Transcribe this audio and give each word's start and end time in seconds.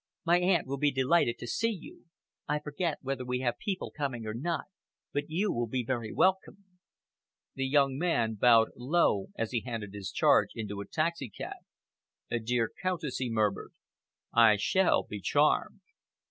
My 0.25 0.39
aunt 0.39 0.65
will 0.65 0.79
be 0.79 0.91
delighted 0.91 1.37
to 1.37 1.45
see 1.45 1.69
you. 1.69 2.05
I 2.47 2.57
forget 2.57 2.97
whether 3.03 3.23
we 3.23 3.41
have 3.41 3.59
people 3.59 3.93
coming 3.95 4.25
or 4.25 4.33
not, 4.33 4.65
but 5.13 5.29
you 5.29 5.51
will 5.51 5.67
be 5.67 5.83
very 5.83 6.11
welcome." 6.11 6.65
The 7.53 7.67
young 7.67 7.99
man 7.99 8.33
bowed 8.33 8.69
low 8.75 9.27
as 9.37 9.51
he 9.51 9.61
handed 9.61 9.93
his 9.93 10.11
charge 10.11 10.53
into 10.55 10.81
a 10.81 10.87
taxicab. 10.87 11.53
"Dear 12.31 12.71
Countess," 12.81 13.17
he 13.17 13.29
murmured, 13.29 13.73
"I 14.33 14.55
shall 14.55 15.03
be 15.03 15.21
charmed." 15.21 15.81